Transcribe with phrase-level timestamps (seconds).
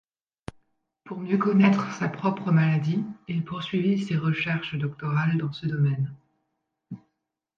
[1.03, 6.11] Pour mieux connaître sa propre maladie, il poursuivit ses recherches doctorales dans ce domaine.